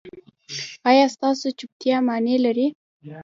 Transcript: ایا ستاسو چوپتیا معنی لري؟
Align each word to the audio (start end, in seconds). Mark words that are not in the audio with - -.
ایا 0.89 1.05
ستاسو 1.15 1.47
چوپتیا 1.59 1.97
معنی 2.07 2.35
لري؟ 2.45 2.67